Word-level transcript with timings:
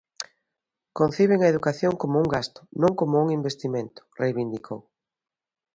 "Conciben 0.99 1.39
a 1.41 1.51
educación 1.53 1.93
como 2.01 2.15
un 2.23 2.27
gasto, 2.35 2.61
non 2.81 2.93
como 2.99 3.15
un 3.23 3.29
investimento", 3.39 4.01
reivindicou. 4.21 4.79